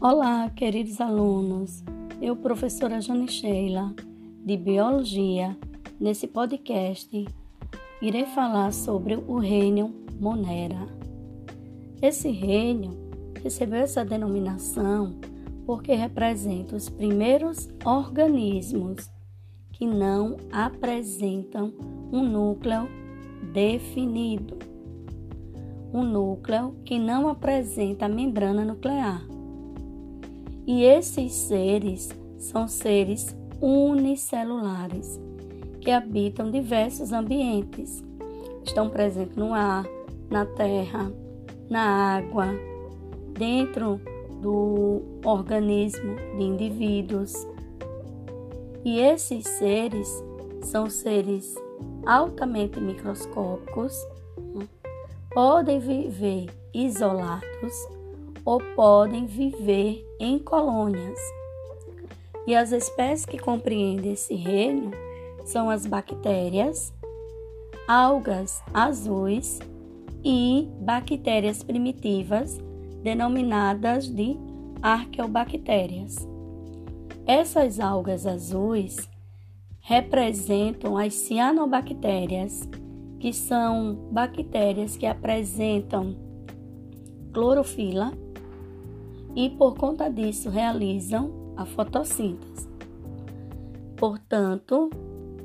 [0.00, 1.82] Olá, queridos alunos.
[2.22, 3.92] Eu, professora Jane Sheila,
[4.44, 5.58] de Biologia,
[5.98, 7.26] nesse podcast,
[8.00, 10.86] irei falar sobre o reino Monera.
[12.00, 12.96] Esse reino
[13.42, 15.18] recebeu essa denominação
[15.66, 19.10] porque representa os primeiros organismos
[19.72, 21.74] que não apresentam
[22.12, 22.88] um núcleo
[23.52, 24.58] definido.
[25.92, 29.37] Um núcleo que não apresenta membrana nuclear.
[30.68, 35.18] E esses seres são seres unicelulares
[35.80, 38.04] que habitam diversos ambientes.
[38.62, 39.86] Estão presentes no ar,
[40.28, 41.10] na terra,
[41.70, 42.48] na água,
[43.32, 43.98] dentro
[44.42, 47.32] do organismo de indivíduos.
[48.84, 50.22] E esses seres
[50.60, 51.54] são seres
[52.06, 53.94] altamente microscópicos,
[55.30, 57.97] podem viver isolados
[58.48, 61.20] ou podem viver em colônias.
[62.46, 64.90] E as espécies que compreendem esse reino
[65.44, 66.90] são as bactérias,
[67.86, 69.58] algas azuis
[70.24, 72.58] e bactérias primitivas
[73.02, 74.34] denominadas de
[74.80, 76.16] arqueobactérias.
[77.26, 79.10] Essas algas azuis
[79.78, 82.66] representam as cianobactérias,
[83.20, 86.16] que são bactérias que apresentam
[87.34, 88.10] clorofila
[89.38, 92.68] e por conta disso realizam a fotossíntese.
[93.96, 94.90] Portanto,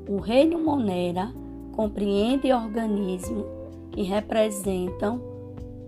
[0.08, 1.32] o reino Monera
[1.70, 3.46] compreende organismos
[3.92, 5.20] que representam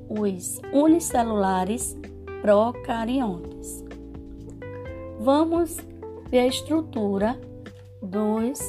[0.09, 1.97] os unicelulares
[2.43, 3.85] procariontes.
[5.19, 5.79] Vamos
[6.31, 7.41] ver a estrutura
[8.01, 8.61] dos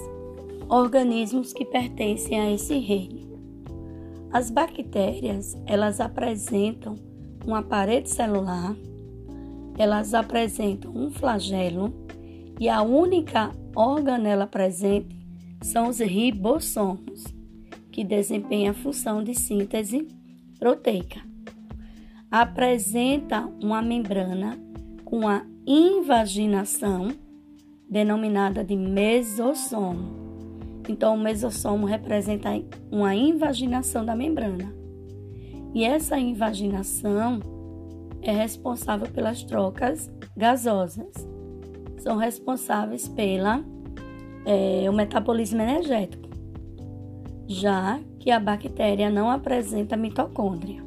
[0.67, 3.37] organismos que pertencem a esse reino.
[4.31, 6.95] As bactérias, elas apresentam
[7.45, 8.75] uma parede celular,
[9.77, 11.93] elas apresentam um flagelo
[12.59, 15.15] e a única organela presente
[15.61, 17.25] são os ribossomos,
[17.91, 20.07] que desempenham a função de síntese
[20.59, 21.21] proteica.
[22.29, 24.57] Apresenta uma membrana
[25.05, 27.09] com a invaginação,
[27.89, 30.27] denominada de mesossomo.
[30.89, 32.49] Então, o mesossomo representa
[32.91, 34.73] uma invaginação da membrana.
[35.73, 37.39] E essa invaginação
[38.29, 41.11] é responsável pelas trocas gasosas.
[41.97, 43.63] São responsáveis pela
[44.45, 46.29] é, o metabolismo energético,
[47.47, 50.81] já que a bactéria não apresenta mitocôndria.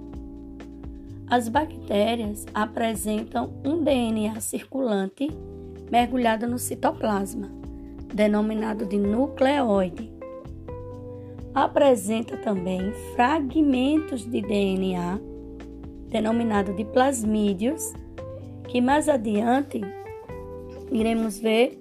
[1.29, 5.29] As bactérias apresentam um DNA circulante
[5.91, 7.51] mergulhado no citoplasma,
[8.13, 10.13] denominado de nucleoide.
[11.55, 15.21] Apresenta também fragmentos de DNA,
[16.11, 17.93] denominado de plasmídeos,
[18.69, 19.81] que mais adiante
[20.91, 21.79] iremos ver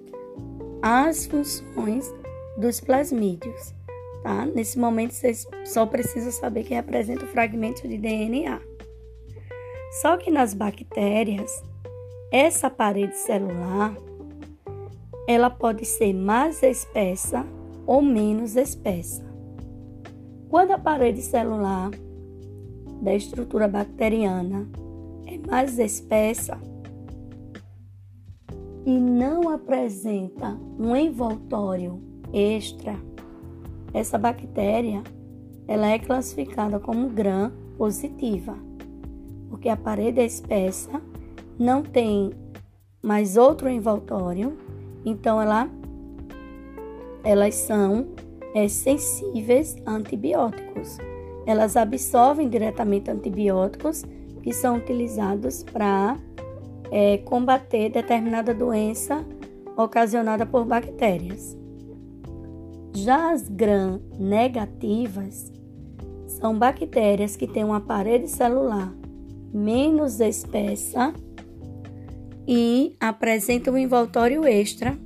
[0.82, 2.12] as funções
[2.56, 3.74] dos plasmídeos.
[4.22, 4.46] Tá?
[4.46, 8.60] Nesse momento, vocês só precisam saber que representa o fragmento de DNA.
[10.00, 11.62] Só que nas bactérias,
[12.30, 13.94] essa parede celular
[15.26, 17.46] ela pode ser mais espessa
[17.86, 19.24] ou menos espessa.
[20.48, 21.90] Quando a parede celular
[23.00, 24.68] da estrutura bacteriana
[25.26, 26.58] é mais espessa,
[28.84, 32.00] e não apresenta um envoltório
[32.32, 32.96] extra,
[33.92, 35.02] essa bactéria
[35.68, 38.56] ela é classificada como gram positiva,
[39.48, 41.00] porque a parede é espessa,
[41.58, 42.32] não tem
[43.02, 44.56] mais outro envoltório,
[45.04, 45.68] então ela,
[47.22, 48.08] elas são
[48.54, 50.98] é, sensíveis a antibióticos.
[51.46, 54.04] Elas absorvem diretamente antibióticos
[54.42, 56.16] que são utilizados para
[56.90, 59.24] é, combater determinada doença
[59.76, 61.56] ocasionada por bactérias.
[62.94, 65.52] Já as gram negativas
[66.26, 68.92] são bactérias que têm uma parede celular
[69.52, 71.12] menos espessa
[72.46, 74.96] e apresentam um envoltório extra,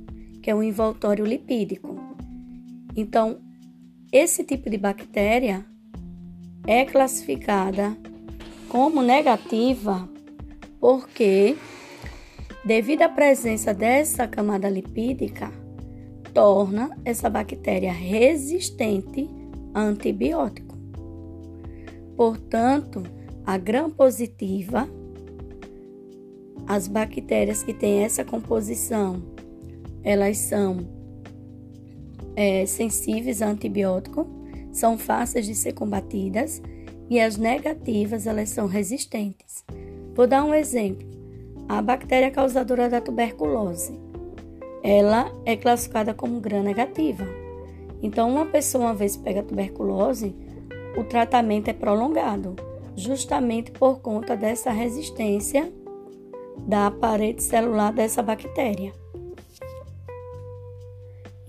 [0.41, 1.95] que é o envoltório lipídico.
[2.95, 3.39] Então,
[4.11, 5.65] esse tipo de bactéria
[6.67, 7.95] é classificada
[8.69, 10.09] como negativa
[10.79, 11.55] porque
[12.65, 15.51] devido à presença dessa camada lipídica,
[16.33, 19.29] torna essa bactéria resistente
[19.71, 20.75] a antibiótico.
[22.17, 23.03] Portanto,
[23.45, 24.89] a gram positiva,
[26.67, 29.21] as bactérias que têm essa composição,
[30.03, 30.77] elas são
[32.35, 34.27] é, sensíveis a antibiótico,
[34.75, 36.61] são fáceis de ser combatidas
[37.09, 39.63] e as negativas elas são resistentes.
[40.13, 41.07] Vou dar um exemplo.
[41.67, 43.99] a bactéria causadora da tuberculose.
[44.83, 47.25] Ela é classificada como gram-negativa.
[48.03, 50.35] Então, uma pessoa, uma vez pega tuberculose,
[50.95, 52.55] o tratamento é prolongado,
[52.95, 55.73] justamente por conta dessa resistência
[56.67, 58.93] da parede celular dessa bactéria.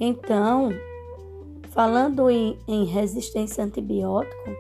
[0.01, 0.71] Então,
[1.77, 4.51] falando em, em resistência a antibiótico,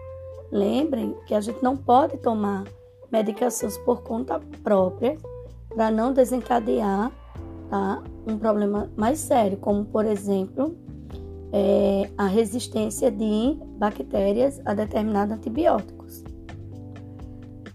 [0.53, 2.65] lembrem que a gente não pode tomar
[3.11, 5.17] medicações por conta própria
[5.71, 7.11] para não desencadear
[7.71, 10.77] tá, um problema mais sério, como por exemplo
[11.53, 16.23] é, a resistência de bactérias a determinados antibióticos.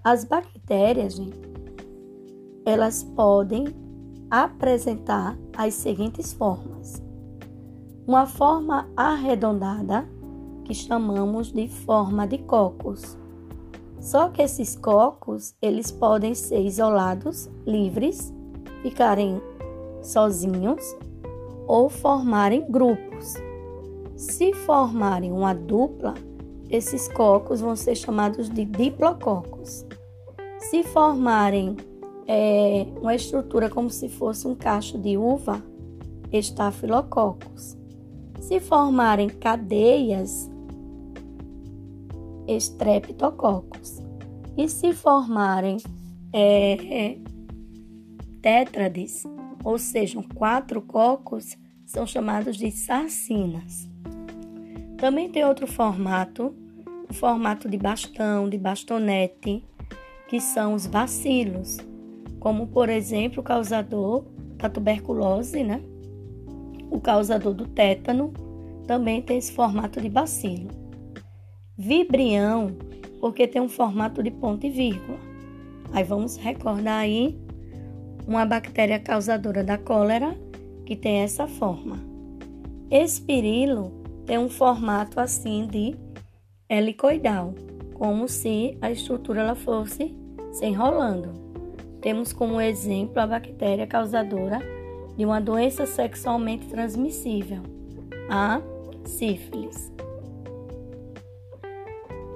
[0.04, 1.42] As bactérias, gente,
[2.64, 3.66] elas podem
[4.30, 7.02] apresentar as seguintes formas:
[8.07, 10.07] uma forma arredondada,
[10.65, 13.18] que chamamos de forma de cocos.
[14.00, 18.33] Só que esses cocos, eles podem ser isolados, livres,
[18.81, 19.42] ficarem
[20.01, 20.83] sozinhos
[21.68, 23.36] ou formarem grupos.
[24.15, 26.15] Se formarem uma dupla,
[26.69, 29.86] esses cocos vão ser chamados de diplococos.
[30.57, 31.75] Se formarem
[32.27, 35.62] é, uma estrutura como se fosse um cacho de uva,
[36.31, 37.81] estafilococos.
[38.42, 40.52] Se formarem cadeias,
[42.48, 44.02] estreptococos.
[44.58, 45.78] E se formarem
[46.34, 47.18] é, é,
[48.42, 49.24] tétrades,
[49.64, 53.90] ou seja, quatro cocos, são chamados de sarcinas.
[54.98, 56.54] Também tem outro formato,
[57.10, 59.64] o formato de bastão, de bastonete,
[60.28, 61.78] que são os bacilos,
[62.40, 64.26] como por exemplo o causador
[64.58, 65.82] da tuberculose, né?
[66.92, 68.34] O causador do tétano
[68.86, 70.68] também tem esse formato de bacilo.
[71.78, 72.76] Vibrião,
[73.22, 75.18] porque tem um formato de ponto e vírgula.
[75.94, 77.40] Aí vamos recordar aí
[78.28, 80.38] uma bactéria causadora da cólera
[80.86, 81.98] que tem essa forma.
[82.90, 83.94] Espirilo
[84.26, 85.96] tem um formato assim de
[86.70, 87.54] helicoidal,
[87.94, 90.14] como se a estrutura ela fosse
[90.52, 91.32] se enrolando.
[92.02, 94.60] Temos como exemplo a bactéria causadora
[95.18, 97.62] de uma doença sexualmente transmissível,
[98.30, 98.62] a
[99.06, 99.92] sífilis.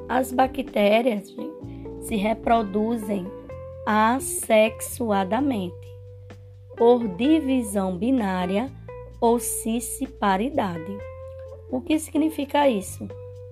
[0.08, 1.36] As bactérias
[2.02, 3.26] se reproduzem
[3.86, 5.74] assexuadamente,
[6.78, 8.70] por divisão binária
[9.22, 10.98] ou cisparidade.
[11.72, 13.08] O que significa isso?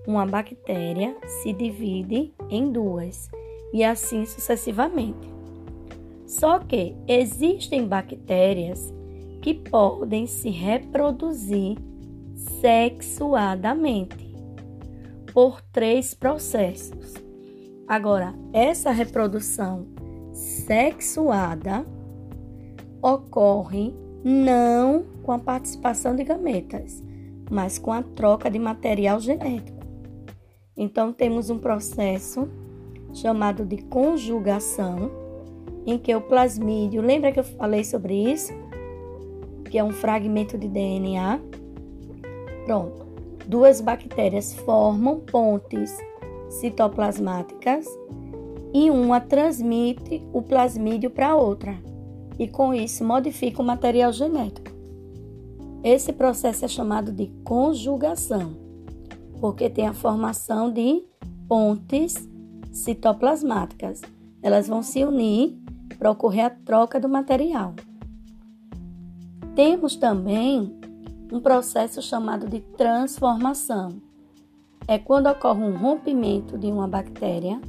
[0.06, 3.30] Uma bactéria se divide em duas
[3.72, 5.32] e assim sucessivamente.
[6.28, 8.94] Só que existem bactérias
[9.44, 11.78] que podem se reproduzir
[12.62, 14.34] sexuadamente
[15.34, 17.14] por três processos.
[17.86, 19.86] Agora, essa reprodução
[20.32, 21.86] sexuada
[23.02, 23.94] ocorre
[24.24, 27.04] não com a participação de gametas,
[27.52, 29.84] mas com a troca de material genético.
[30.78, 32.48] Então, temos um processo
[33.14, 35.12] chamado de conjugação,
[35.86, 38.63] em que o plasmídio, lembra que eu falei sobre isso?
[39.74, 41.42] Que é um fragmento de DNA.
[42.64, 43.08] Pronto.
[43.48, 45.98] Duas bactérias formam pontes
[46.48, 47.88] citoplasmáticas
[48.72, 51.76] e uma transmite o plasmídio para outra,
[52.38, 54.70] e com isso modifica o material genético.
[55.84, 58.56] Esse processo é chamado de conjugação,
[59.42, 61.04] porque tem a formação de
[61.48, 62.30] pontes
[62.72, 64.02] citoplasmáticas.
[64.40, 65.58] Elas vão se unir
[65.98, 67.74] para ocorrer a troca do material.
[69.56, 70.76] Temos também
[71.32, 74.02] um processo chamado de transformação.
[74.88, 77.62] É quando ocorre um rompimento de uma bactéria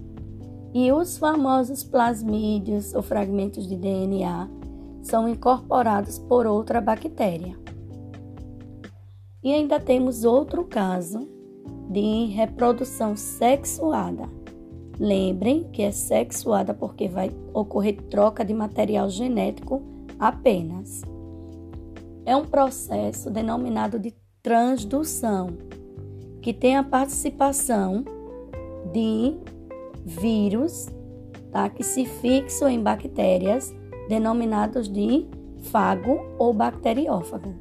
[0.72, 4.48] e os famosos plasmídios ou fragmentos de DNA
[5.02, 7.54] são incorporados por outra bactéria.
[9.42, 11.28] E ainda temos outro caso
[11.90, 14.26] de reprodução sexuada.
[14.98, 19.82] Lembrem que é sexuada porque vai ocorrer troca de material genético
[20.18, 21.02] apenas.
[22.26, 25.56] É um processo denominado de transdução,
[26.40, 28.04] que tem a participação
[28.92, 29.34] de
[30.04, 30.88] vírus
[31.54, 31.68] tá?
[31.68, 33.72] que se fixam em bactérias
[34.08, 35.26] denominados de
[35.70, 37.54] fago ou bacteriófago.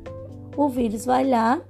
[0.57, 1.61] O vírus vai lá,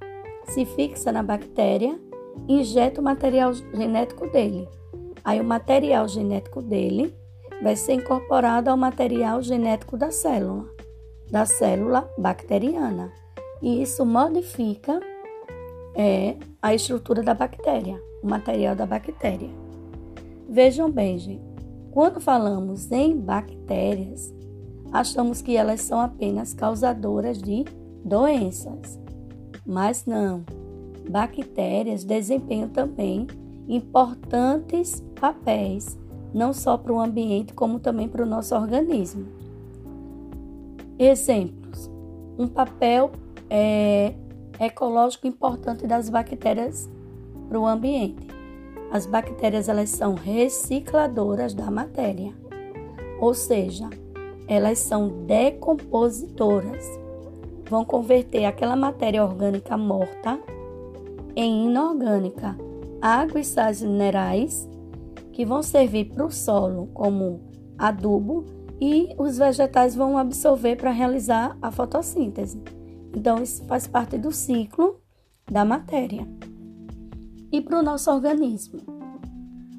[0.44, 2.00] se fixa na bactéria,
[2.48, 4.66] injeta o material genético dele.
[5.22, 7.14] Aí o material genético dele
[7.62, 10.66] vai ser incorporado ao material genético da célula,
[11.30, 13.12] da célula bacteriana.
[13.62, 15.00] E isso modifica
[15.94, 19.50] é, a estrutura da bactéria, o material da bactéria.
[20.48, 21.44] Vejam bem, gente,
[21.90, 24.34] quando falamos em bactérias,
[24.92, 27.64] achamos que elas são apenas causadoras de
[28.04, 28.98] doenças.
[29.66, 30.44] Mas não.
[31.08, 33.26] Bactérias desempenham também
[33.68, 35.98] importantes papéis,
[36.34, 39.43] não só para o ambiente, como também para o nosso organismo.
[40.98, 41.90] Exemplos:
[42.38, 43.10] um papel
[43.50, 44.14] é,
[44.60, 46.88] ecológico importante das bactérias
[47.48, 48.26] para o ambiente.
[48.90, 52.32] As bactérias elas são recicladoras da matéria,
[53.20, 53.88] ou seja,
[54.46, 56.84] elas são decompositoras.
[57.68, 60.38] Vão converter aquela matéria orgânica morta
[61.34, 62.56] em inorgânica,
[63.00, 64.68] água e sais minerais
[65.32, 67.40] que vão servir para o solo como
[67.76, 68.44] adubo
[68.80, 72.60] e os vegetais vão absorver para realizar a fotossíntese.
[73.14, 75.00] Então, isso faz parte do ciclo
[75.50, 76.26] da matéria.
[77.52, 78.80] E para o nosso organismo,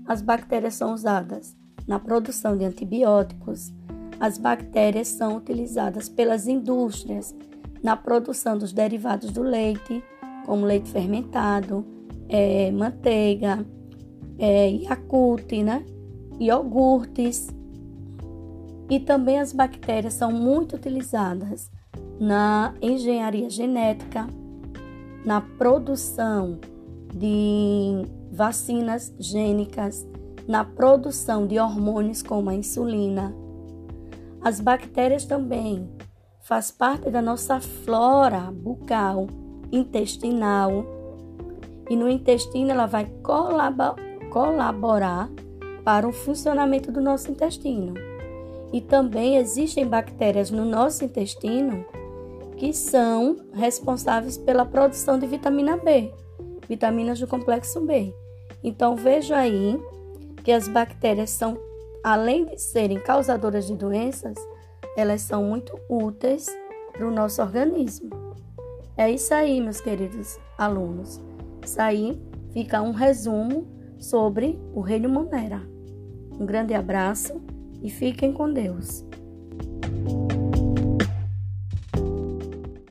[0.08, 1.56] as bactérias são usadas
[1.88, 3.74] na produção de antibióticos,
[4.20, 7.36] as bactérias são utilizadas pelas indústrias
[7.84, 10.04] na produção dos derivados do leite,
[10.46, 11.86] como leite fermentado,
[12.30, 13.66] é, manteiga,
[14.40, 15.86] é, Yakult, né?
[16.40, 17.48] iogurtes.
[18.90, 21.72] E também as bactérias são muito utilizadas
[22.20, 24.28] na engenharia genética,
[25.26, 26.60] na produção
[27.14, 30.08] de vacinas gênicas,
[30.48, 33.34] na produção de hormônios como a insulina,
[34.46, 35.90] as bactérias também
[36.42, 39.26] faz parte da nossa flora bucal,
[39.72, 40.86] intestinal.
[41.90, 43.12] E no intestino ela vai
[44.30, 45.28] colaborar
[45.84, 47.96] para o funcionamento do nosso intestino.
[48.74, 51.86] E também existem bactérias no nosso intestino
[52.58, 56.12] que são responsáveis pela produção de vitamina B,
[56.68, 58.14] vitaminas do complexo B.
[58.64, 59.80] Então veja aí
[60.44, 61.58] que as bactérias são
[62.04, 64.36] além de serem causadoras de doenças,
[64.96, 66.48] elas são muito úteis
[66.94, 68.10] para o nosso organismo.
[68.96, 71.20] É isso aí, meus queridos alunos.
[71.64, 72.22] Isso aí
[72.54, 73.68] fica um resumo
[73.98, 75.62] sobre o Reino Monera.
[76.40, 77.42] Um grande abraço
[77.86, 79.06] e fiquem com Deus.